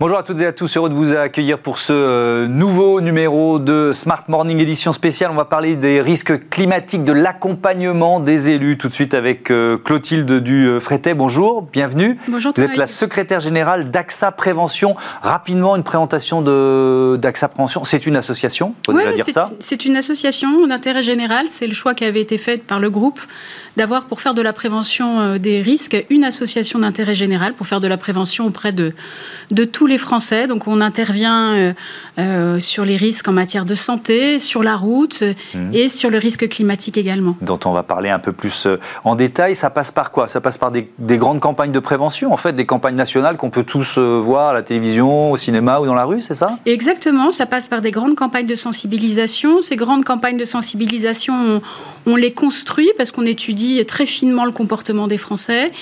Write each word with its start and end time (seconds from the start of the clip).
Bonjour 0.00 0.16
à 0.16 0.22
toutes 0.22 0.40
et 0.40 0.46
à 0.46 0.52
tous, 0.54 0.78
heureux 0.78 0.88
de 0.88 0.94
vous 0.94 1.12
accueillir 1.12 1.58
pour 1.58 1.76
ce 1.76 1.92
euh, 1.92 2.46
nouveau 2.46 3.02
numéro 3.02 3.58
de 3.58 3.92
Smart 3.92 4.24
Morning 4.28 4.58
édition 4.58 4.92
spéciale. 4.92 5.30
On 5.30 5.34
va 5.34 5.44
parler 5.44 5.76
des 5.76 6.00
risques 6.00 6.48
climatiques, 6.48 7.04
de 7.04 7.12
l'accompagnement 7.12 8.18
des 8.18 8.48
élus. 8.48 8.78
Tout 8.78 8.88
de 8.88 8.94
suite 8.94 9.12
avec 9.12 9.50
euh, 9.50 9.76
Clotilde 9.76 10.40
du 10.40 10.80
Frétet. 10.80 11.12
Bonjour, 11.12 11.60
bienvenue. 11.70 12.16
Bonjour. 12.28 12.54
Vous 12.56 12.62
êtes 12.62 12.78
la 12.78 12.86
secrétaire 12.86 13.40
générale 13.40 13.90
d'AXA 13.90 14.32
Prévention. 14.32 14.96
Rapidement, 15.20 15.76
une 15.76 15.82
présentation 15.82 16.40
d'AXA 16.40 17.48
Prévention. 17.48 17.84
C'est 17.84 18.06
une 18.06 18.16
association, 18.16 18.74
on 18.88 18.94
oui, 18.94 19.02
dire 19.14 19.26
ça 19.26 19.50
C'est 19.58 19.84
une 19.84 19.98
association 19.98 20.66
d'intérêt 20.66 21.02
général. 21.02 21.48
C'est 21.50 21.66
le 21.66 21.74
choix 21.74 21.92
qui 21.92 22.06
avait 22.06 22.22
été 22.22 22.38
fait 22.38 22.64
par 22.64 22.80
le 22.80 22.88
groupe 22.88 23.20
d'avoir 23.76 24.04
pour 24.04 24.20
faire 24.20 24.34
de 24.34 24.42
la 24.42 24.52
prévention 24.52 25.20
euh, 25.20 25.38
des 25.38 25.60
risques 25.60 26.04
une 26.10 26.24
association 26.24 26.78
d'intérêt 26.80 27.14
général 27.14 27.54
pour 27.54 27.66
faire 27.66 27.80
de 27.80 27.88
la 27.88 27.96
prévention 27.96 28.46
auprès 28.46 28.72
de, 28.72 28.92
de 29.50 29.64
tous 29.64 29.86
les 29.86 29.98
Français. 29.98 30.46
Donc 30.46 30.66
on 30.66 30.80
intervient 30.80 31.52
euh, 31.54 31.72
euh, 32.18 32.60
sur 32.60 32.84
les 32.84 32.96
risques 32.96 33.28
en 33.28 33.32
matière 33.32 33.64
de 33.64 33.74
santé, 33.74 34.38
sur 34.38 34.62
la 34.62 34.76
route 34.76 35.22
mmh. 35.54 35.74
et 35.74 35.88
sur 35.88 36.10
le 36.10 36.18
risque 36.18 36.48
climatique 36.48 36.96
également. 36.96 37.36
Dont 37.40 37.60
on 37.64 37.72
va 37.72 37.82
parler 37.82 38.10
un 38.10 38.18
peu 38.18 38.32
plus 38.32 38.66
en 39.04 39.16
détail. 39.16 39.54
Ça 39.54 39.70
passe 39.70 39.90
par 39.90 40.10
quoi? 40.10 40.28
Ça 40.28 40.40
passe 40.40 40.58
par 40.58 40.70
des, 40.70 40.90
des, 40.98 41.18
grandes 41.18 41.40
campagnes 41.40 41.72
de 41.72 41.78
prévention, 41.78 42.32
en 42.32 42.36
fait, 42.36 42.54
des 42.54 42.66
campagnes 42.66 42.96
nationales 42.96 43.36
qu'on 43.36 43.50
peut 43.50 43.62
tous 43.62 43.98
voir 43.98 44.48
à 44.48 44.52
la 44.54 44.62
télévision, 44.62 45.32
au 45.32 45.36
cinéma 45.36 45.80
ou 45.80 45.86
dans 45.86 45.94
la 45.94 46.04
rue, 46.04 46.20
c'est 46.20 46.34
ça? 46.34 46.58
Exactement, 46.66 47.30
ça 47.30 47.46
passe 47.46 47.66
par 47.66 47.80
des 47.80 47.90
grandes 47.90 48.14
campagnes 48.14 48.46
de 48.46 48.54
sensibilisation. 48.54 49.60
Ces 49.60 49.76
grandes 49.76 50.04
campagnes 50.04 50.38
de 50.38 50.44
sensibilisation, 50.44 51.34
on, 51.34 51.60
on 52.06 52.16
les 52.16 52.32
construit 52.32 52.90
parce 52.96 53.10
qu'on 53.10 53.26
étudie 53.26 53.84
très 53.84 54.06
finement 54.06 54.44
le 54.44 54.52
comportement 54.52 55.06
des 55.06 55.18
Français. 55.18 55.72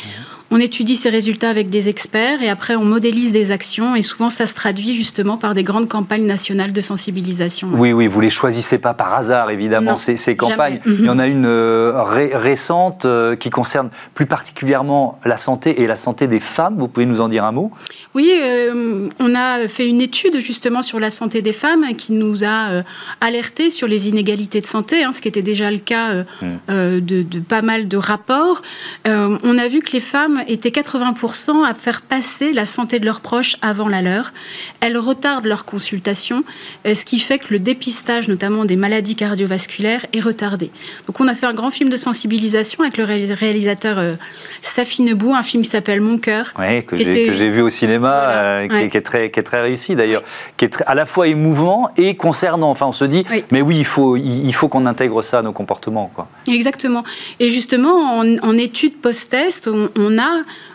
On 0.50 0.58
étudie 0.58 0.96
ces 0.96 1.10
résultats 1.10 1.50
avec 1.50 1.68
des 1.68 1.90
experts 1.90 2.42
et 2.42 2.48
après 2.48 2.74
on 2.74 2.84
modélise 2.84 3.32
des 3.32 3.50
actions 3.50 3.94
et 3.94 4.00
souvent 4.00 4.30
ça 4.30 4.46
se 4.46 4.54
traduit 4.54 4.94
justement 4.94 5.36
par 5.36 5.52
des 5.52 5.62
grandes 5.62 5.88
campagnes 5.88 6.24
nationales 6.24 6.72
de 6.72 6.80
sensibilisation. 6.80 7.68
Oui, 7.74 7.92
oui, 7.92 8.06
vous 8.06 8.20
les 8.22 8.30
choisissez 8.30 8.78
pas 8.78 8.94
par 8.94 9.14
hasard 9.14 9.50
évidemment 9.50 9.96
ces, 9.96 10.16
campagnes. 10.36 10.80
Il 10.86 11.04
y 11.04 11.10
en 11.10 11.18
a 11.18 11.26
une 11.26 11.44
euh, 11.44 11.92
récente 12.02 13.04
euh, 13.04 13.36
qui 13.36 13.50
concerne 13.50 13.90
plus 14.14 14.24
particulièrement 14.24 15.20
la 15.26 15.36
santé 15.36 15.82
et 15.82 15.86
la 15.86 15.96
santé 15.96 16.26
des 16.26 16.40
femmes. 16.40 16.76
Vous 16.78 16.88
pouvez 16.88 17.04
nous 17.04 17.20
en 17.20 17.28
dire 17.28 17.44
un 17.44 17.52
mot? 17.52 17.70
Oui, 18.14 18.32
euh, 18.34 19.08
on 19.20 19.34
a 19.34 19.68
fait 19.68 19.86
une 19.86 20.00
étude 20.00 20.40
justement 20.40 20.80
sur 20.80 20.98
la 20.98 21.10
santé 21.10 21.42
des 21.42 21.52
femmes 21.52 21.84
qui 21.98 22.14
nous 22.14 22.42
a 22.44 22.82
alerté 23.20 23.68
sur 23.68 23.86
les 23.86 24.08
inégalités 24.08 24.62
de 24.62 24.66
santé, 24.66 25.04
hein, 25.04 25.12
ce 25.12 25.20
qui 25.20 25.28
était 25.28 25.42
déjà 25.42 25.70
le 25.70 25.78
cas 25.78 26.24
hmm. 26.40 27.00
de, 27.00 27.00
de, 27.00 27.38
pas 27.40 27.60
mal 27.60 27.86
de 27.86 27.96
rapports. 27.98 28.62
on 29.04 29.58
a 29.58 29.68
vu 29.68 29.80
que 29.80 29.92
les 29.92 30.00
femmes 30.00 30.37
étaient 30.46 30.70
80% 30.70 31.64
à 31.64 31.74
faire 31.74 32.02
passer 32.02 32.52
la 32.52 32.66
santé 32.66 32.98
de 32.98 33.04
leurs 33.04 33.20
proches 33.20 33.56
avant 33.62 33.88
la 33.88 34.02
leur. 34.02 34.32
Elles 34.80 34.98
retardent 34.98 35.46
leur 35.46 35.64
consultation, 35.64 36.44
euh, 36.86 36.94
ce 36.94 37.04
qui 37.04 37.18
fait 37.18 37.38
que 37.38 37.46
le 37.50 37.58
dépistage, 37.58 38.28
notamment 38.28 38.64
des 38.64 38.76
maladies 38.76 39.16
cardiovasculaires, 39.16 40.06
est 40.12 40.20
retardé. 40.20 40.70
Donc 41.06 41.20
on 41.20 41.28
a 41.28 41.34
fait 41.34 41.46
un 41.46 41.54
grand 41.54 41.70
film 41.70 41.90
de 41.90 41.96
sensibilisation 41.96 42.82
avec 42.82 42.96
le 42.96 43.04
réalisateur 43.04 43.98
euh, 43.98 44.14
Safi 44.62 45.02
Nebou, 45.02 45.34
un 45.34 45.42
film 45.42 45.62
qui 45.62 45.70
s'appelle 45.70 46.00
Mon 46.00 46.18
cœur. 46.18 46.52
Oui, 46.58 46.84
que 46.84 46.96
j'ai 46.96 47.48
vu 47.48 47.60
au 47.60 47.70
cinéma, 47.70 48.28
euh, 48.28 48.88
qui, 48.88 48.96
est 48.96 49.02
très, 49.02 49.30
qui 49.30 49.40
est 49.40 49.42
très 49.42 49.60
réussi 49.60 49.96
d'ailleurs, 49.96 50.22
qui 50.56 50.64
est 50.64 50.82
à 50.86 50.94
la 50.94 51.06
fois 51.06 51.28
émouvant 51.28 51.90
et 51.96 52.16
concernant. 52.16 52.70
Enfin, 52.70 52.86
on 52.86 52.92
se 52.92 53.04
dit, 53.04 53.24
mais 53.50 53.62
oui, 53.62 53.78
il 53.78 53.86
faut, 53.86 54.16
il, 54.16 54.52
faut 54.52 54.68
qu'on 54.68 54.86
intègre 54.86 55.22
ça 55.22 55.38
à 55.38 55.42
nos 55.42 55.52
comportements. 55.52 56.10
Quoi. 56.14 56.28
Exactement. 56.46 57.04
Et 57.40 57.50
justement, 57.50 58.18
en, 58.18 58.38
en 58.38 58.52
études 58.58 58.96
post-test, 59.00 59.68
on, 59.68 59.88
on, 59.96 60.18
a 60.18 60.27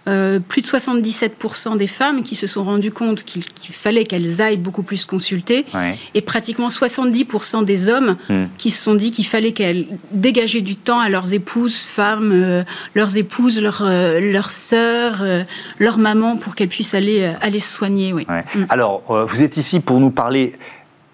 euh, 0.08 0.40
plus 0.40 0.62
de 0.62 0.68
77% 0.68 1.78
des 1.78 1.88
femmes 1.88 2.23
qui 2.23 2.36
se 2.36 2.48
sont 2.48 2.64
rendues 2.64 2.92
compte 2.92 3.23
qu'il 3.23 3.44
fallait 3.72 4.04
qu'elles 4.04 4.42
aillent 4.42 4.58
beaucoup 4.58 4.84
plus 4.84 5.06
consulter, 5.06 5.66
et 6.14 6.22
pratiquement 6.22 6.69
70% 6.69 7.66
des 7.66 7.90
hommes 7.90 8.18
hmm. 8.30 8.46
qui 8.58 8.69
se 8.69 8.81
sont 8.81 8.96
dit 8.96 9.12
qu'il 9.12 9.25
fallait 9.25 9.52
qu'elles 9.52 9.88
dégageaient 10.12 10.62
du 10.62 10.75
temps 10.75 11.00
à 11.00 11.09
leurs 11.09 11.34
épouses, 11.34 11.84
femmes, 11.84 12.31
euh, 12.34 12.64
leurs 12.96 13.18
épouses, 13.18 13.62
leurs, 13.62 13.84
euh, 13.86 14.19
leurs 14.19 14.52
sœurs, 14.52 15.24
leurs 15.80 15.97
mamans, 15.97 16.38
pour 16.38 16.56
qu'elles 16.56 16.70
puissent 16.70 16.94
aller, 16.94 17.31
aller 17.41 17.59
se 17.59 17.74
soigner. 17.74 18.14
Oui. 18.14 18.25
Hmm. 18.30 18.66
Alors, 18.70 19.03
vous 19.28 19.44
êtes 19.44 19.58
ici 19.58 19.80
pour 19.80 20.00
nous 20.00 20.12
parler 20.12 20.53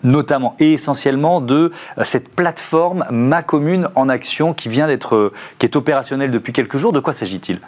notamment 0.04 0.56
et 0.60 0.74
essentiellement 0.74 1.42
de 1.42 1.72
cette 2.04 2.30
plateforme 2.30 3.06
Ma 3.12 3.44
Commune 3.44 3.90
en 3.96 4.10
Action 4.10 4.54
qui 4.54 4.70
vient 4.70 4.88
d'être, 4.88 5.34
qui 5.58 5.66
est 5.66 5.76
opérationnelle 5.76 6.32
depuis 6.32 6.54
quelques 6.54 6.78
jours. 6.78 6.92
De 6.92 7.00
quoi 7.00 7.14
s'agit-il? 7.14 7.60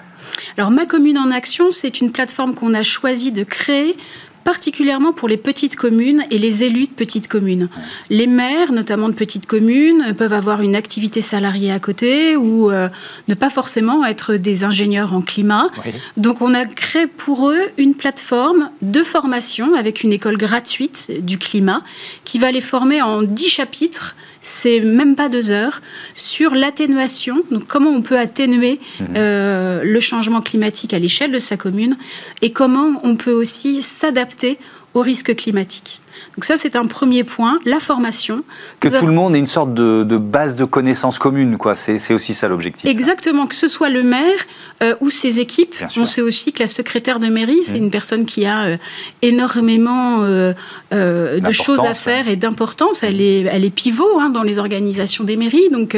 Alors 0.58 0.72
Ma 0.72 0.86
Commune 0.86 1.18
en 1.18 1.32
Action, 1.32 1.72
c'est 1.72 2.02
une 2.02 2.12
plateforme 2.12 2.56
qu'on 2.56 2.74
a 2.74 2.84
choisi 2.84 3.32
de 3.32 3.44
créer 3.44 3.98
particulièrement 4.44 5.14
pour 5.14 5.28
les 5.28 5.38
petites 5.38 5.76
communes 5.76 6.24
et 6.32 6.38
les 6.38 6.64
élus 6.64 6.88
de 6.88 6.94
petites 6.94 7.28
communes. 7.28 7.70
Les 8.10 8.28
maires, 8.28 8.72
notamment 8.72 9.10
de 9.10 9.14
petites 9.14 9.46
communes, 9.46 10.14
peuvent 10.18 10.34
avoir 10.34 10.62
une 10.62 10.76
activité 10.76 11.22
salariée 11.22 11.72
à 11.72 11.80
côté 11.80 12.36
ou 12.36 12.72
euh, 12.72 12.90
ne 13.28 13.34
pas 13.34 13.50
forcément 13.50 14.06
être 14.06 14.36
des 14.36 14.64
ingénieurs 14.64 15.14
en 15.14 15.22
climat. 15.22 15.70
Donc 16.18 16.42
on 16.42 16.54
a 16.54 16.66
créé 16.66 17.08
pour 17.08 17.50
eux 17.50 17.62
une 17.78 17.96
plateforme 17.96 18.70
de 18.82 19.04
formation 19.04 19.76
avec 19.76 20.04
une 20.04 20.14
école 20.14 20.38
gratuite 20.38 21.12
du 21.20 21.38
climat 21.38 21.82
qui 22.24 22.40
va 22.40 22.52
les 22.52 22.62
former 22.62 23.02
en 23.02 23.24
10 23.24 23.48
chapitres 23.48 24.16
c'est 24.42 24.80
même 24.80 25.16
pas 25.16 25.30
deux 25.30 25.52
heures, 25.52 25.82
sur 26.16 26.56
l'atténuation, 26.56 27.44
donc 27.52 27.68
comment 27.68 27.92
on 27.92 28.02
peut 28.02 28.18
atténuer 28.18 28.80
mhm. 29.00 29.08
euh, 29.16 29.84
le 29.84 30.00
changement 30.00 30.42
climatique 30.42 30.94
à 30.94 31.00
l'échelle 31.00 31.32
de 31.32 31.40
sa 31.40 31.58
commune 31.58 31.96
et 32.42 32.52
comment 32.52 33.00
on 33.04 33.16
peut 33.16 33.32
aussi 33.32 33.82
s'adapter 33.82 34.58
aux 34.94 35.02
risques 35.02 35.36
climatiques. 35.36 36.02
Donc 36.36 36.46
ça, 36.46 36.58
c'est 36.58 36.76
un 36.76 36.86
premier 36.86 37.24
point, 37.24 37.60
la 37.66 37.80
formation. 37.80 38.44
Que 38.80 38.88
tout 38.88 39.06
le 39.06 39.14
monde 39.14 39.36
ait 39.36 39.40
une 39.40 39.46
sorte 39.46 39.74
de, 39.74 40.18
base 40.18 40.56
de 40.56 40.66
connaissances 40.66 41.20
communes, 41.20 41.58
quoi. 41.58 41.76
C'est 41.76 42.14
aussi 42.14 42.34
ça 42.34 42.48
l'objectif. 42.48 42.90
Exactement, 42.90 43.48
que 43.48 43.56
ce 43.56 43.68
soit 43.68 43.90
le 43.90 44.04
maire 44.04 44.40
euh, 44.84 44.96
ou 45.02 45.10
ses 45.10 45.40
équipes. 45.40 45.76
On 45.98 46.06
sait 46.06 46.22
aussi 46.22 46.54
que 46.54 46.64
la 46.64 46.68
secrétaire 46.68 47.20
de 47.20 47.28
mairie, 47.28 47.64
c'est 47.64 47.74
mmh. 47.74 47.84
une 47.84 47.92
personne 47.92 48.26
qui 48.26 48.46
a 48.46 48.64
euh, 48.64 48.78
énormément 49.22 50.20
euh, 50.22 50.54
de 50.92 51.52
choses 51.52 51.84
à 51.84 51.94
faire 51.94 52.28
et 52.28 52.36
d'importance. 52.36 53.04
Elle 53.04 53.22
est, 53.22 53.42
elle 53.42 53.66
est 53.66 53.74
pivot 53.74 54.20
hein, 54.20 54.30
dans 54.30 54.44
les 54.44 54.60
organisations 54.60 55.24
des 55.24 55.36
mairies. 55.36 55.70
Donc 55.70 55.98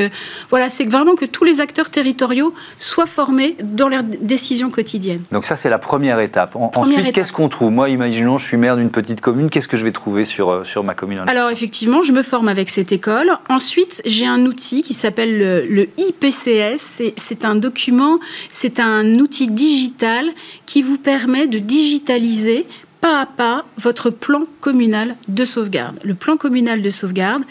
voilà, 0.49 0.69
c'est 0.69 0.87
vraiment 0.87 1.15
que 1.15 1.25
tous 1.25 1.43
les 1.43 1.59
acteurs 1.59 1.89
territoriaux 1.89 2.53
soient 2.77 3.05
formés 3.05 3.55
dans 3.63 3.89
leurs 3.89 4.03
décisions 4.03 4.69
quotidiennes. 4.69 5.23
Donc 5.31 5.45
ça, 5.45 5.55
c'est 5.55 5.69
la 5.69 5.79
première 5.79 6.19
étape. 6.19 6.55
ensuite, 6.55 7.11
qu'est-ce 7.11 7.33
qu'on 7.33 7.49
trouve? 7.49 7.71
Moi, 7.71 7.89
imaginons, 7.89 8.37
je 8.37 8.45
suis 8.45 8.57
maire 8.57 8.77
d'une 8.77 8.82
petite 8.91 9.21
commune, 9.21 9.49
qu'est-ce 9.49 9.67
que 9.67 9.77
je 9.77 9.83
vais 9.83 9.91
trouver 9.91 10.25
sur, 10.25 10.49
euh, 10.49 10.63
sur 10.63 10.83
ma 10.83 10.93
commune 10.93 11.23
Alors 11.27 11.49
effectivement, 11.49 12.03
je 12.03 12.11
me 12.11 12.23
forme 12.23 12.47
avec 12.47 12.69
cette 12.69 12.91
école. 12.91 13.31
Ensuite, 13.49 14.01
j'ai 14.05 14.25
un 14.25 14.45
outil 14.45 14.83
qui 14.83 14.93
s'appelle 14.93 15.67
le, 15.69 15.89
IPCS. 15.97 17.01
C'est 17.17 17.45
un 17.45 17.55
document, 17.55 18.19
c'est 18.51 18.79
un 18.79 19.15
outil 19.15 19.47
digital 19.47 20.27
qui 20.65 20.81
vous 20.81 20.97
permet 20.97 21.47
de 21.47 21.59
digitaliser 21.59 22.65
pas 23.01 23.21
à 23.21 23.25
pas 23.25 23.65
votre 23.77 24.09
plan 24.09 24.43
communal 24.61 25.17
de 25.27 25.43
sauvegarde. 25.43 25.99
Le 26.03 26.13
plan 26.13 26.37
communal 26.37 26.81
de 26.81 26.89
sauvegarde, 26.89 27.43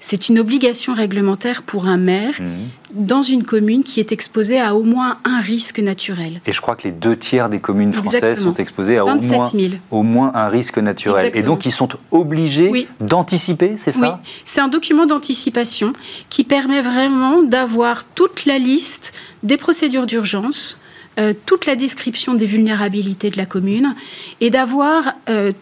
c'est 0.00 0.30
une 0.30 0.38
obligation 0.38 0.94
réglementaire 0.94 1.62
pour 1.62 1.86
un 1.86 1.98
maire 1.98 2.40
mmh. 2.40 2.94
dans 2.94 3.20
une 3.20 3.44
commune 3.44 3.82
qui 3.82 4.00
est 4.00 4.12
exposée 4.12 4.58
à 4.58 4.74
au 4.74 4.82
moins 4.82 5.18
un 5.24 5.40
risque 5.40 5.78
naturel. 5.78 6.40
Et 6.46 6.52
je 6.52 6.60
crois 6.60 6.74
que 6.74 6.84
les 6.84 6.92
deux 6.92 7.16
tiers 7.16 7.50
des 7.50 7.60
communes 7.60 7.92
françaises 7.92 8.42
sont 8.42 8.54
exposées 8.54 8.96
à 8.96 9.04
au 9.04 9.14
moins, 9.14 9.48
au 9.90 10.02
moins, 10.02 10.32
un 10.34 10.48
risque 10.48 10.78
naturel. 10.78 11.30
Et 11.34 11.42
donc 11.42 11.66
ils 11.66 11.70
sont 11.70 11.88
obligés 12.10 12.88
d'anticiper, 13.00 13.76
c'est 13.76 13.92
ça? 13.92 14.20
Oui, 14.24 14.30
c'est 14.46 14.60
un 14.60 14.68
document 14.68 15.04
d'anticipation 15.04 15.92
qui 16.30 16.44
permet 16.44 16.80
vraiment 16.80 17.42
d'avoir 17.42 18.04
toute 18.04 18.46
la 18.46 18.58
liste 18.58 19.12
des 19.42 19.58
procédures 19.58 20.06
d'urgence, 20.06 20.80
euh, 21.18 21.34
toute 21.44 21.66
la 21.66 21.76
description 21.76 22.34
des 22.34 22.46
vulnérabilités 22.46 23.30
de 23.30 23.36
la 23.36 23.46
commune 23.46 23.94
et 24.40 24.48
d'avoir 24.48 25.12
euh, 25.28 25.52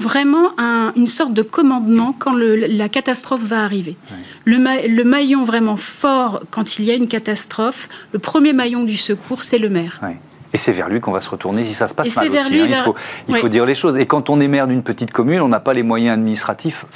vraiment 0.00 0.50
une 0.96 1.06
sorte 1.06 1.32
de 1.32 1.42
commandement 1.42 2.14
quand 2.18 2.32
la 2.34 2.88
catastrophe 2.88 3.42
va 3.42 3.62
arriver. 3.62 3.96
Le, 4.44 5.04
maillon 5.04 5.44
vraiment 5.44 5.76
fort 5.76 6.42
quand 6.50 6.78
il 6.78 6.84
y 6.84 6.90
a 6.90 6.94
une 6.94 7.08
catastrophe, 7.08 7.88
le 8.12 8.18
premier 8.18 8.52
maillon 8.52 8.84
du 8.84 8.96
secours, 8.96 9.42
c'est 9.42 9.58
le 9.58 9.68
maire. 9.68 10.00
Et 10.52 10.58
c'est 10.58 10.72
vers 10.72 10.88
lui 10.88 11.00
qu'on 11.00 11.12
va 11.12 11.20
se 11.20 11.30
retourner 11.30 11.62
si 11.62 11.74
ça 11.74 11.86
se 11.86 11.94
passe 11.94 12.16
mal 12.16 12.28
aussi. 12.28 12.60
Hein. 12.60 12.66
Il, 12.68 12.74
faut, 12.74 12.96
il 13.28 13.36
faut, 13.36 13.48
dire 13.48 13.64
les 13.64 13.76
choses. 13.76 13.96
Et 13.98 14.06
quand 14.06 14.30
on 14.30 14.40
est 14.40 14.48
maire 14.48 14.66
d'une 14.66 14.82
petite 14.82 15.12
commune, 15.12 15.40
on 15.42 15.48
n'a 15.48 15.60
pas 15.60 15.74
les 15.74 15.84
moyens 15.84 16.14
administratifs, 16.14 16.86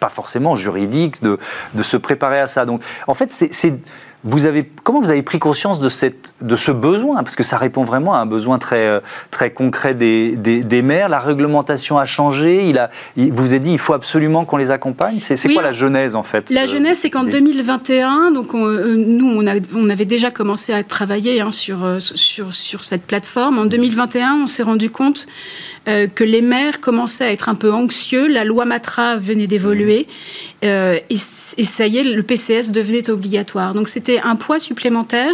pas 0.00 0.08
forcément 0.08 0.56
juridiques, 0.56 1.22
de, 1.22 1.38
de, 1.74 1.82
se 1.84 1.96
préparer 1.96 2.40
à 2.40 2.48
ça. 2.48 2.64
Donc, 2.64 2.82
en 3.06 3.14
fait, 3.14 3.30
c'est 3.30 3.78
vous 4.26 4.46
avez, 4.46 4.68
comment 4.82 5.00
vous 5.00 5.10
avez 5.10 5.22
pris 5.22 5.38
conscience 5.38 5.80
de, 5.80 5.88
cette, 5.88 6.34
de 6.42 6.56
ce 6.56 6.72
besoin? 6.72 7.22
Parce 7.22 7.36
que 7.36 7.44
ça 7.44 7.56
répond 7.56 7.84
vraiment 7.84 8.14
à 8.14 8.18
un 8.18 8.26
besoin 8.26 8.58
très, 8.58 8.86
euh, 8.86 9.00
très 9.30 9.52
concret 9.52 9.94
des, 9.94 10.36
des, 10.36 10.82
maires. 10.82 11.08
La 11.08 11.20
réglementation 11.20 11.96
a 11.96 12.04
changé. 12.04 12.68
Il, 12.68 12.78
a, 12.78 12.90
il 13.16 13.32
vous 13.32 13.54
a 13.54 13.58
dit 13.58 13.72
il 13.72 13.78
faut 13.78 13.94
absolument 13.94 14.44
qu'on 14.44 14.56
les 14.56 14.70
accompagne. 14.70 15.20
C'est 15.20 15.52
quoi 15.52 15.62
la 15.62 15.72
genèse 15.72 16.16
en 16.16 16.22
fait 16.22 16.50
La 16.50 16.66
genèse, 16.66 16.98
c'est 16.98 17.10
qu'en 17.10 17.24
2021, 17.24 18.32
donc 18.32 18.52
nous, 18.52 19.26
on, 19.26 19.46
a, 19.46 19.54
on, 19.74 19.88
avait 19.88 20.04
déjà 20.04 20.30
commencé 20.30 20.72
à 20.72 20.82
travailler 20.82 21.40
hein, 21.40 21.50
sur, 21.50 21.78
sur, 22.00 22.52
sur 22.52 22.82
cette 22.82 23.06
plateforme. 23.06 23.58
En 23.58 23.66
2021, 23.66 24.40
on 24.42 24.46
s'est 24.46 24.64
rendu 24.64 24.90
compte 24.90 25.26
euh, 25.88 26.08
que 26.12 26.24
les 26.24 26.42
maires 26.42 26.80
commençaient 26.80 27.26
à 27.26 27.30
être 27.30 27.48
un 27.48 27.54
peu 27.54 27.72
anxieux. 27.72 28.26
La 28.26 28.42
loi 28.42 28.64
Matra 28.64 29.16
venait 29.16 29.46
d'évoluer 29.46 30.08
euh, 30.64 30.98
et, 31.10 31.16
ça 31.16 31.86
y 31.86 31.98
est, 31.98 32.02
le 32.02 32.22
PCS 32.24 32.72
devenait 32.72 33.08
obligatoire. 33.08 33.72
Donc 33.72 33.86
c'était 33.86 34.15
un 34.20 34.36
poids 34.36 34.58
supplémentaire. 34.58 35.32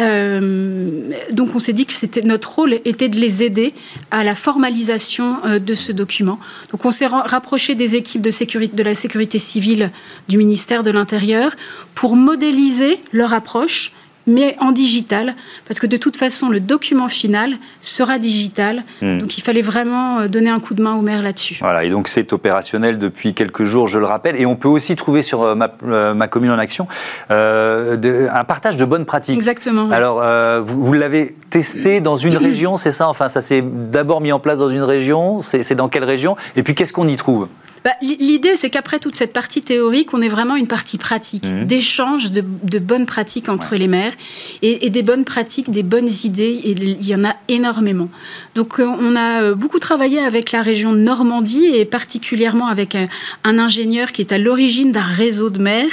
Euh, 0.00 1.10
donc 1.30 1.54
on 1.54 1.58
s'est 1.58 1.72
dit 1.72 1.86
que 1.86 1.92
c'était 1.92 2.22
notre 2.22 2.54
rôle 2.54 2.74
était 2.84 3.08
de 3.08 3.18
les 3.18 3.42
aider 3.42 3.74
à 4.10 4.24
la 4.24 4.34
formalisation 4.34 5.38
de 5.58 5.74
ce 5.74 5.92
document. 5.92 6.38
Donc 6.70 6.84
on 6.84 6.90
s'est 6.90 7.06
rapproché 7.06 7.74
des 7.74 7.94
équipes 7.94 8.22
de 8.22 8.82
la 8.82 8.94
sécurité 8.94 9.38
civile 9.38 9.90
du 10.28 10.38
ministère 10.38 10.82
de 10.82 10.90
l'Intérieur 10.90 11.54
pour 11.94 12.16
modéliser 12.16 13.00
leur 13.12 13.32
approche 13.32 13.92
mais 14.30 14.56
en 14.60 14.72
digital, 14.72 15.34
parce 15.66 15.80
que 15.80 15.86
de 15.86 15.96
toute 15.96 16.16
façon, 16.16 16.48
le 16.48 16.60
document 16.60 17.08
final 17.08 17.58
sera 17.80 18.18
digital. 18.18 18.84
Hmm. 19.02 19.18
Donc 19.18 19.38
il 19.38 19.42
fallait 19.42 19.62
vraiment 19.62 20.20
euh, 20.20 20.28
donner 20.28 20.50
un 20.50 20.60
coup 20.60 20.74
de 20.74 20.82
main 20.82 20.94
au 20.94 21.02
maire 21.02 21.22
là-dessus. 21.22 21.58
Voilà, 21.60 21.84
et 21.84 21.90
donc 21.90 22.08
c'est 22.08 22.32
opérationnel 22.32 22.98
depuis 22.98 23.34
quelques 23.34 23.64
jours, 23.64 23.86
je 23.86 23.98
le 23.98 24.06
rappelle. 24.06 24.40
Et 24.40 24.46
on 24.46 24.56
peut 24.56 24.68
aussi 24.68 24.96
trouver 24.96 25.22
sur 25.22 25.42
euh, 25.42 25.54
euh, 25.84 26.14
ma, 26.14 26.28
commune 26.28 26.50
en 26.50 26.58
action 26.58 26.86
un 27.30 28.44
partage 28.44 28.76
de 28.76 28.84
bonnes 28.84 29.04
pratiques. 29.04 29.34
Exactement. 29.34 29.90
Alors, 29.90 30.22
vous, 30.62 30.84
vous 30.84 30.92
l'avez 30.92 31.34
testé 31.50 32.00
dans 32.00 32.16
une 32.16 32.36
région, 32.36 32.76
c'est 32.76 32.92
ça? 32.92 33.08
Enfin, 33.08 33.28
ça 33.28 33.40
s'est 33.40 33.62
d'abord 33.62 34.20
mis 34.20 34.32
en 34.32 34.38
place 34.38 34.60
dans 34.60 34.68
une 34.68 34.82
région. 34.82 35.40
C'est 35.40 35.74
dans 35.74 35.88
quelle 35.88 36.04
région? 36.04 36.36
Et 36.56 36.62
puis, 36.62 36.74
qu'est-ce 36.74 36.92
qu'on 36.92 37.08
y 37.08 37.16
trouve? 37.16 37.48
Bah, 37.84 37.92
l'idée, 38.02 38.56
c'est 38.56 38.68
qu'après 38.68 38.98
toute 38.98 39.16
cette 39.16 39.32
partie 39.32 39.62
théorique, 39.62 40.12
on 40.12 40.20
ait 40.20 40.28
vraiment 40.28 40.56
une 40.56 40.66
partie 40.66 40.98
pratique, 40.98 41.46
mmh. 41.46 41.64
d'échange 41.64 42.30
de, 42.30 42.42
bonnes 42.78 43.06
pratiques 43.06 43.48
entre 43.48 43.74
les 43.76 43.88
maires 43.88 44.12
et, 44.60 44.90
des 44.90 45.02
bonnes 45.02 45.24
pratiques, 45.24 45.70
des 45.70 45.82
bonnes 45.82 46.10
idées. 46.24 46.60
Et 46.64 46.72
il 46.72 47.06
y 47.06 47.14
en 47.14 47.24
a 47.24 47.36
énormément. 47.48 48.08
Donc, 48.54 48.80
euh, 48.80 48.84
on 48.84 49.16
a 49.16 49.42
euh, 49.42 49.54
beaucoup 49.54 49.78
travaillé 49.78 50.18
avec 50.18 50.52
la 50.52 50.60
région 50.60 50.92
de 50.92 50.98
Normandie 50.98 51.66
et 51.66 51.86
particulièrement 51.86 52.66
avec 52.66 52.94
un, 52.94 53.08
ingénieur 53.44 54.12
qui 54.12 54.20
est 54.20 54.32
à 54.32 54.38
l'origine 54.38 54.92
d'un 54.92 55.02
réseau 55.02 55.48
de 55.48 55.58
maires. 55.58 55.92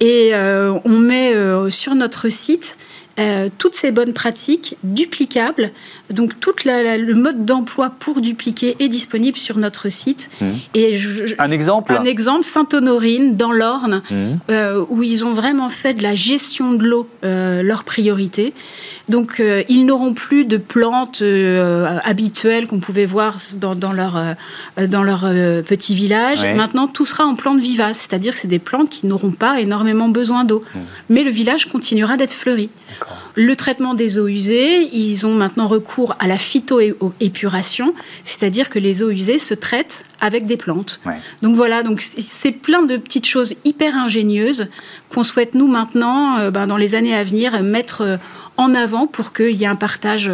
Et 0.00 0.30
euh, 0.34 0.78
on 0.84 0.98
met 0.98 1.32
sur 1.70 1.94
notre 1.94 2.28
site 2.28 2.76
euh, 3.20 3.48
toutes 3.58 3.76
ces 3.76 3.92
bonnes 3.92 4.12
pratiques 4.12 4.76
duplicables. 4.82 5.70
Donc 6.10 6.38
tout 6.38 6.52
le 6.64 7.14
mode 7.14 7.46
d'emploi 7.46 7.90
pour 7.98 8.20
dupliquer 8.20 8.76
est 8.78 8.88
disponible 8.88 9.38
sur 9.38 9.56
notre 9.56 9.88
site. 9.88 10.28
Mmh. 10.40 10.46
Et 10.74 10.98
un 11.38 11.50
exemple 11.50 11.92
Un 11.98 12.04
exemple, 12.04 12.44
Sainte-Honorine, 12.44 13.36
dans 13.36 13.52
l'Orne, 13.52 14.02
mmh. 14.10 14.14
euh, 14.50 14.84
où 14.90 15.02
ils 15.02 15.24
ont 15.24 15.32
vraiment 15.32 15.70
fait 15.70 15.94
de 15.94 16.02
la 16.02 16.14
gestion 16.14 16.72
de 16.72 16.84
l'eau 16.84 17.08
euh, 17.24 17.62
leur 17.62 17.84
priorité. 17.84 18.52
Donc, 19.08 19.38
euh, 19.38 19.62
ils 19.68 19.84
n'auront 19.84 20.14
plus 20.14 20.44
de 20.44 20.56
plantes 20.56 21.22
habituelles 22.04 22.66
qu'on 22.66 22.80
pouvait 22.80 23.04
voir 23.06 23.38
dans, 23.56 23.92
leur, 23.92 24.18
dans 24.78 25.02
leur 25.02 25.20
petit 25.20 25.94
village. 25.94 26.44
Maintenant, 26.44 26.86
tout 26.86 27.06
sera 27.06 27.24
en 27.24 27.34
plantes 27.34 27.60
vivaces, 27.60 28.06
c'est-à-dire 28.08 28.34
que 28.34 28.38
c'est 28.38 28.48
des 28.48 28.58
plantes 28.58 28.90
qui 28.90 29.06
n'auront 29.06 29.30
pas 29.30 29.60
énormément 29.60 30.08
besoin 30.08 30.44
d'eau. 30.44 30.64
Hmm. 30.74 30.80
Mais 31.10 31.22
le 31.22 31.30
village 31.30 31.66
continuera 31.66 32.16
d'être 32.16 32.32
fleuri. 32.32 32.70
Le 33.34 33.56
traitement 33.56 33.94
des 33.94 34.18
eaux 34.18 34.28
usées, 34.28 34.88
ils 34.94 35.26
ont 35.26 35.34
maintenant 35.34 35.66
recours 35.66 35.93
à 36.18 36.26
la 36.26 36.38
phytoépuration, 36.38 37.94
c'est-à-dire 38.24 38.68
que 38.68 38.78
les 38.78 39.02
eaux 39.02 39.10
usées 39.10 39.38
se 39.38 39.54
traitent 39.54 40.04
avec 40.20 40.46
des 40.46 40.56
plantes. 40.56 41.00
Donc 41.42 41.56
voilà, 41.56 41.82
donc 41.82 42.00
c'est 42.02 42.52
plein 42.52 42.82
de 42.82 42.96
petites 42.96 43.26
choses 43.26 43.54
hyper 43.64 43.94
ingénieuses 43.94 44.68
qu'on 45.10 45.22
souhaite 45.22 45.54
nous 45.54 45.68
maintenant, 45.68 46.50
ben, 46.50 46.66
dans 46.66 46.76
les 46.76 46.94
années 46.94 47.14
à 47.14 47.22
venir, 47.22 47.62
mettre 47.62 48.18
en 48.56 48.74
avant 48.74 49.06
pour 49.06 49.32
qu'il 49.32 49.56
y 49.56 49.64
ait 49.64 49.68
un 49.68 49.76
partage 49.76 50.30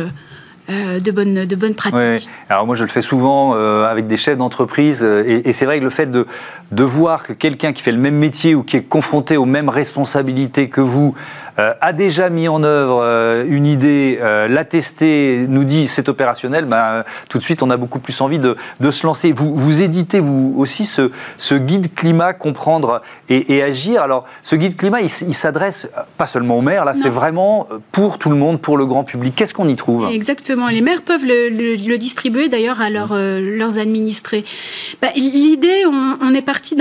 euh, 0.71 1.01
de 1.01 1.11
bonnes, 1.11 1.47
de 1.47 1.57
bonnes 1.57 1.75
pratiques. 1.75 2.29
Alors 2.49 2.65
moi 2.65 2.77
je 2.77 2.85
le 2.85 2.91
fais 2.91 3.01
souvent 3.01 3.55
euh, 3.55 3.85
avec 3.87 4.07
des 4.07 4.17
chefs 4.17 4.37
d'entreprise 4.37 5.01
euh, 5.03 5.41
et, 5.45 5.53
c'est 5.53 5.65
vrai 5.65 5.81
que 5.81 5.85
le 5.85 5.91
fait 5.91 6.09
de, 6.09 6.27
de 6.71 6.85
voir 6.85 7.25
que 7.25 7.33
quelqu'un 7.33 7.73
qui 7.73 7.83
fait 7.83 7.91
le 7.91 7.99
même 7.99 8.15
métier 8.15 8.55
ou 8.55 8.63
qui 8.63 8.77
est 8.77 8.83
confronté 8.83 9.37
aux 9.37 9.47
mêmes 9.47 9.69
responsabilités 9.69 10.69
que 10.69 10.81
vous 10.81 11.13
a 11.57 11.93
déjà 11.93 12.31
mis 12.31 12.49
en 12.49 12.63
œuvre 12.63 13.45
une 13.49 13.67
idée, 13.67 14.19
l'a 14.21 14.65
testé, 14.65 15.47
nous 15.49 15.65
dit 15.65 15.89
c'est 15.89 16.09
opérationnel, 16.09 16.65
ben, 16.65 17.05
tout 17.29 17.39
de 17.39 17.43
suite 17.43 17.63
on 17.63 17.71
a 17.71 17.77
beaucoup 17.77 17.99
plus 17.99 18.21
envie 18.21 18.39
de, 18.39 18.57
de 18.81 18.91
se 18.91 19.07
lancer. 19.07 19.33
Vous, 19.33 19.55
vous 19.55 19.83
éditez 19.83 20.21
vous 20.21 20.55
aussi 20.57 20.85
ce, 20.85 21.11
ce 21.39 21.55
guide 21.55 21.95
climat 21.95 22.33
comprendre 22.33 23.03
et, 23.29 23.63
agir. 23.63 24.03
Alors 24.03 24.25
ce 24.43 24.57
guide 24.57 24.77
climat 24.77 25.01
il, 25.01 25.09
s'adresse 25.09 25.91
pas 26.17 26.27
seulement 26.27 26.59
aux 26.59 26.63
maires, 26.63 26.85
là 26.85 26.95
c'est 26.95 27.09
vraiment 27.09 27.69
pour 27.93 28.19
tout 28.19 28.31
le 28.31 28.37
monde, 28.37 28.61
pour 28.61 28.77
le 28.77 28.87
grand 28.87 29.05
public. 29.05 29.35
Qu'est-ce 29.37 29.55
qu'on 29.55 29.69
y 29.69 29.77
trouve? 29.77 30.09
Exactement. 30.11 30.69
Les 30.69 30.81
maires 30.81 31.03
peuvent 31.03 31.25
le, 31.25 31.97
distribuer 31.97 32.49
d'ailleurs 32.49 32.81
à 32.81 32.87
euh, 32.87 33.57
leurs 33.59 33.79
administrés. 33.79 34.45
Bah, 35.03 35.09
l'idée, 35.15 35.85
on, 35.87 36.35
est 36.35 36.43
parti 36.43 36.77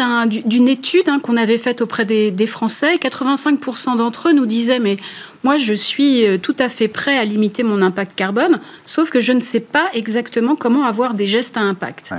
d'une 0.46 0.68
étude 0.68 1.08
hein, 1.10 1.20
qu'on 1.22 1.38
avait 1.38 1.58
faite 1.58 1.82
auprès 1.82 2.06
des, 2.06 2.32
des 2.32 2.48
Français. 2.48 2.96
85% 2.96 3.98
d'entre 3.98 4.30
eux 4.30 4.34
nous 4.34 4.46
disaient 4.60 4.80
mais 4.80 4.98
moi, 5.44 5.58
je 5.58 5.74
suis 5.74 6.26
euh, 6.26 6.38
tout 6.38 6.56
à 6.60 6.68
fait 6.68 6.90
prêt 6.90 7.18
à 7.18 7.24
limiter 7.24 7.64
mon 7.64 7.82
impact 7.82 8.14
carbone, 8.16 8.60
sauf 8.84 9.10
que 9.10 9.22
je 9.22 9.32
ne 9.32 9.40
sais 9.40 9.62
pas 9.62 9.90
exactement 9.94 10.56
comment 10.56 10.84
avoir 10.84 11.14
des 11.14 11.28
gestes 11.28 11.56
à 11.56 11.62
impact. 11.62 12.14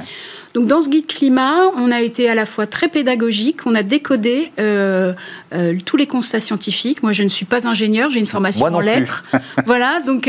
Donc, 0.54 0.66
dans 0.66 0.80
ce 0.80 0.88
guide 0.88 1.06
climat, 1.06 1.66
on 1.76 1.92
a 1.92 2.00
été 2.00 2.28
à 2.28 2.34
la 2.34 2.46
fois 2.46 2.66
très 2.66 2.88
pédagogique, 2.88 3.66
on 3.66 3.74
a 3.74 3.82
décodé 3.82 4.50
euh, 4.58 5.12
euh, 5.52 5.76
tous 5.84 5.96
les 5.96 6.06
constats 6.06 6.40
scientifiques. 6.40 7.02
Moi, 7.02 7.12
je 7.12 7.22
ne 7.22 7.28
suis 7.28 7.44
pas 7.44 7.68
ingénieur, 7.68 8.10
j'ai 8.10 8.20
une 8.20 8.26
formation 8.26 8.66
en 8.66 8.80
lettres. 8.80 9.22
voilà, 9.66 10.00
donc 10.00 10.28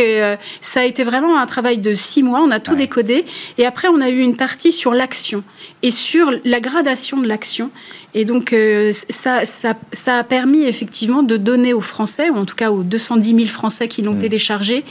ça 0.59 0.81
a 0.81 0.83
été 0.83 1.03
vraiment 1.03 1.39
un 1.39 1.45
travail 1.45 1.77
de 1.77 1.93
six 1.93 2.23
mois. 2.23 2.41
On 2.41 2.51
a 2.51 2.59
tout 2.59 2.75
décodé, 2.75 3.25
et 3.57 3.65
après, 3.65 3.87
on 3.87 4.01
a 4.01 4.09
eu 4.09 4.19
une 4.19 4.35
partie 4.35 4.73
sur 4.73 4.93
l'action 4.93 5.43
et 5.81 5.91
sur 5.91 6.31
la 6.43 6.59
gradation 6.59 7.17
de 7.17 7.27
l'action. 7.27 7.71
Et 8.13 8.25
donc, 8.25 8.51
euh, 8.51 8.91
ça, 9.09 9.41
ça, 9.45 10.17
a 10.17 10.23
permis 10.23 10.63
effectivement 10.63 11.23
de 11.23 11.37
donner 11.37 11.73
aux 11.73 11.81
Français, 11.81 12.29
ou 12.29 12.35
en 12.35 12.45
tout 12.45 12.55
cas 12.55 12.71
aux 12.71 12.83
210 12.83 13.35
000 13.35 13.47
Français 13.47 13.87
qui 13.87 14.01
l'ont 14.01 14.13
mmh. 14.13 14.19
téléchargé, 14.19 14.83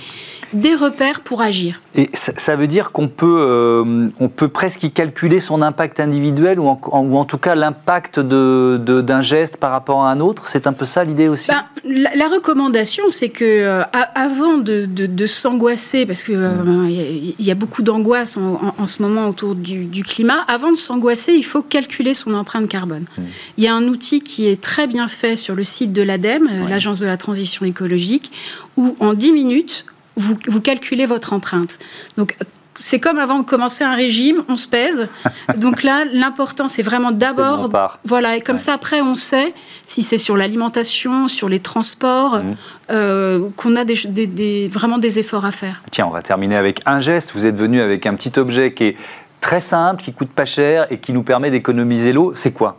des 0.53 0.75
repères 0.75 1.21
pour 1.21 1.43
agir. 1.43 1.81
Et 1.95 2.11
ça, 2.13 2.57
veut 2.57 2.67
dire 2.67 2.93
qu'on 2.93 3.09
peut, 3.09 3.45
euh, 3.47 4.09
on 4.19 4.29
peut 4.29 4.49
presque 4.49 4.83
y 4.83 4.91
calculer 4.91 5.39
son 5.39 5.63
impact 5.63 6.01
individuel 6.01 6.59
ou 6.59 6.67
en, 6.67 6.81
ou 6.93 7.17
en 7.17 7.25
tout 7.25 7.39
cas 7.39 7.55
l'impact 7.55 8.19
d'un 8.19 8.79
de, 8.79 9.21
geste 9.21 9.59
par 9.59 9.71
rapport 9.71 10.03
à 10.05 10.11
un 10.11 10.21
autre? 10.21 10.49
C'est 10.49 10.67
un 10.67 10.73
peu 10.73 10.87
ça 10.87 11.05
l'idée 11.05 11.29
aussi? 11.29 11.51
Ben, 11.51 12.11
la, 12.15 12.29
recommandation, 12.29 13.05
c'est 13.11 13.29
que 13.29 13.45
euh, 13.45 13.83
avant 14.15 14.59
de, 14.59 14.87
de 14.87 15.27
s'angoisser, 15.27 16.07
parce 16.07 16.25
qu'il 16.25 16.37
mmh. 16.37 16.89
il 17.39 17.47
y, 17.47 17.51
a 17.51 17.55
beaucoup 17.55 17.83
d'angoisse 17.83 18.37
en, 18.37 18.87
ce 18.87 19.03
moment 19.03 19.29
autour 19.29 19.55
du, 19.55 19.85
du 19.85 20.05
climat, 20.05 20.45
avant 20.49 20.73
de 20.73 20.77
s'angoisser, 20.77 21.33
il 21.35 21.45
faut 21.45 21.63
calculer 21.63 22.15
son 22.15 22.35
empreinte 22.35 22.69
carbone. 22.69 23.05
Mmh. 23.17 23.23
Il 23.59 23.65
y 23.65 23.69
a 23.69 23.75
un 23.75 23.85
outil 23.85 24.21
qui 24.21 24.47
est 24.47 24.61
très 24.61 24.87
bien 24.87 25.09
fait 25.09 25.37
sur 25.37 25.55
le 25.55 25.65
site 25.65 25.93
de 25.93 26.03
l'ADEME, 26.03 26.49
euh, 26.51 26.69
l'Agence 26.69 27.01
de 27.01 27.07
la 27.07 27.17
transition 27.17 27.67
écologique, 27.67 28.33
où 28.77 28.97
en 29.01 29.15
10 29.15 29.33
minutes, 29.33 29.85
vous, 30.17 30.37
vous 30.49 30.61
calculez 30.61 31.07
votre 31.07 31.33
empreinte. 31.33 31.79
Donc, 32.17 32.37
c'est 32.81 32.99
comme 32.99 33.19
avant 33.19 33.39
de 33.39 33.45
commencer 33.45 33.85
un 33.85 33.95
régime, 33.95 34.43
on 34.49 34.57
se 34.57 34.67
pèse. 34.67 35.07
Donc 35.57 35.83
là, 35.83 36.05
l'important, 36.13 36.67
c'est 36.67 36.83
vraiment 36.83 37.13
d'abord, 37.13 37.69
voilà, 38.05 38.37
et 38.37 38.41
comme 38.41 38.59
ça 38.59 38.73
après, 38.73 39.01
on 39.01 39.15
sait 39.15 39.55
si 39.87 40.03
c'est 40.03 40.19
sur 40.19 40.37
l'alimentation, 40.37 41.29
sur 41.29 41.49
les 41.49 41.59
transports, 41.59 42.39
mmh. 42.39 42.57
euh, 42.91 43.49
qu'on 43.57 43.77
a 43.77 43.85
des, 43.85 44.69
vraiment 44.69 44.99
des 44.99 45.19
efforts 45.19 45.45
à 45.45 45.53
faire. 45.53 45.83
Tiens, 45.91 46.07
on 46.07 46.11
va 46.11 46.23
terminer 46.23 46.57
avec 46.57 46.81
un 46.87 47.01
geste. 47.01 47.33
Vous 47.35 47.47
êtes 47.47 47.57
venu 47.57 47.81
avec 47.81 48.07
un 48.07 48.15
petit 48.15 48.39
objet 48.39 48.73
qui 48.73 48.85
est 48.85 48.97
très 49.41 49.61
simple, 49.61 50.03
qui 50.03 50.13
coûte 50.13 50.31
pas 50.31 50.45
cher 50.45 50.87
et 50.91 50.99
qui 50.99 51.13
nous 51.13 51.23
permet 51.23 51.51
d'économiser 51.51 52.13
l'eau. 52.13 52.33
C'est 52.35 52.53
quoi? 52.53 52.77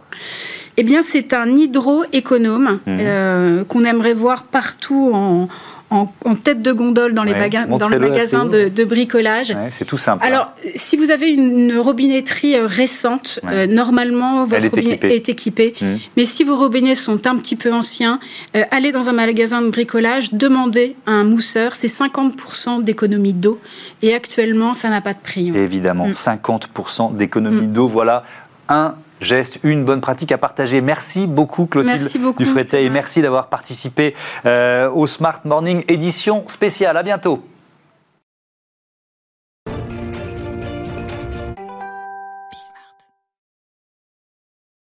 Eh 0.78 0.84
bien, 0.84 1.04
c'est 1.04 1.34
un 1.34 1.48
hydro-économe 1.48 2.80
mmh. 2.86 2.98
euh, 3.00 3.66
qu'on 3.66 3.84
aimerait 3.84 4.14
voir 4.14 4.44
partout 4.44 5.12
en, 5.14 5.50
en, 5.92 6.36
tête 6.36 6.62
de 6.62 6.72
gondole 6.72 7.14
dans, 7.14 7.24
les 7.24 7.34
dans 7.68 7.90
le 7.90 8.00
magasin 8.00 8.46
de, 8.46 8.84
bricolage. 8.86 9.54
c'est 9.72 9.86
tout 9.86 9.98
simple. 9.98 10.26
Alors, 10.26 10.54
si 10.76 10.96
vous 10.96 11.12
avez 11.12 11.30
une 11.30 11.78
robinetterie 11.78 12.56
euh, 12.56 12.66
récente, 12.66 13.40
euh, 13.46 13.68
normalement, 13.68 14.46
votre 14.46 14.70
robinet 14.70 15.00
est 15.04 15.28
équipé. 15.28 15.76
Mmh. 15.80 15.86
Mais 16.16 16.26
si 16.26 16.46
vos 16.46 16.56
robinets 16.56 16.96
sont 16.96 17.28
un 17.28 17.36
petit 17.36 17.58
peu 17.58 17.74
anciens, 17.74 18.20
euh, 18.56 18.64
allez 18.72 18.92
dans 18.94 19.10
un 19.10 19.14
magasin 19.14 19.62
de 19.62 19.70
bricolage, 19.70 20.34
demandez 20.34 20.96
à 21.06 21.12
un 21.12 21.24
mousseur, 21.26 21.76
c'est 21.76 21.88
50% 21.88 22.84
d'économie 22.84 23.34
d'eau. 23.34 23.60
Et 24.02 24.14
actuellement, 24.14 24.74
ça 24.74 24.90
n'a 24.90 25.02
pas 25.02 25.14
de 25.14 25.20
prix. 25.20 25.50
Hein. 25.50 25.56
Évidemment, 25.56 26.10
50% 26.10 27.14
mmh. 27.14 27.18
d'économie 27.18 27.68
mmh. 27.68 27.74
d'eau, 27.74 27.88
voilà 27.88 28.24
un 28.70 28.96
geste, 29.22 29.60
une 29.64 29.86
bonne 29.86 30.02
pratique 30.02 30.32
à 30.32 30.38
partager. 30.38 30.82
Merci 30.82 31.28
beaucoup 31.28 31.66
Clotilde 31.66 32.10
Dufretet 32.38 32.84
et 32.84 32.90
merci 32.90 33.22
d'avoir 33.22 33.48
participé 33.48 34.16
au 34.46 35.08
Smart 35.08 35.40
Morning 35.46 35.84
édition 35.88 36.44
spéciale. 36.48 36.98
À 36.98 37.04
bientôt. 37.04 37.42